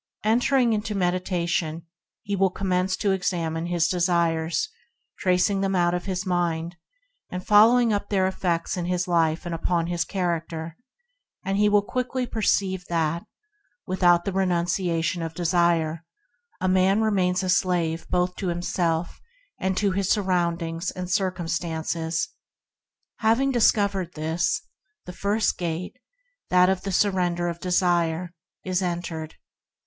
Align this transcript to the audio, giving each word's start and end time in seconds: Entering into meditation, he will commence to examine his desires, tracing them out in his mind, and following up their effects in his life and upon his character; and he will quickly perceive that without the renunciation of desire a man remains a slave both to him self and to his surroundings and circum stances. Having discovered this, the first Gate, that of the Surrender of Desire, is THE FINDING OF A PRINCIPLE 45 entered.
Entering 0.23 0.73
into 0.73 0.95
meditation, 0.95 1.85
he 2.23 2.35
will 2.35 2.49
commence 2.49 2.97
to 2.97 3.11
examine 3.11 3.67
his 3.67 3.87
desires, 3.87 4.67
tracing 5.19 5.61
them 5.61 5.75
out 5.75 5.93
in 5.93 6.01
his 6.01 6.25
mind, 6.25 6.75
and 7.29 7.45
following 7.45 7.93
up 7.93 8.09
their 8.09 8.25
effects 8.25 8.75
in 8.75 8.85
his 8.85 9.07
life 9.07 9.45
and 9.45 9.53
upon 9.53 9.85
his 9.85 10.03
character; 10.03 10.75
and 11.45 11.59
he 11.59 11.69
will 11.69 11.83
quickly 11.83 12.25
perceive 12.25 12.83
that 12.89 13.21
without 13.85 14.25
the 14.25 14.31
renunciation 14.31 15.21
of 15.21 15.35
desire 15.35 16.03
a 16.59 16.67
man 16.67 16.99
remains 17.03 17.43
a 17.43 17.49
slave 17.49 18.07
both 18.09 18.35
to 18.37 18.49
him 18.49 18.63
self 18.63 19.21
and 19.59 19.77
to 19.77 19.91
his 19.91 20.09
surroundings 20.09 20.89
and 20.89 21.11
circum 21.11 21.47
stances. 21.47 22.29
Having 23.17 23.51
discovered 23.51 24.15
this, 24.15 24.63
the 25.05 25.13
first 25.13 25.59
Gate, 25.59 25.95
that 26.49 26.69
of 26.69 26.81
the 26.81 26.91
Surrender 26.91 27.47
of 27.47 27.59
Desire, 27.59 28.33
is 28.65 28.79
THE 28.79 28.85
FINDING 28.85 28.91
OF 28.91 28.93
A 29.03 29.05
PRINCIPLE 29.05 29.17
45 29.19 29.19
entered. 29.29 29.35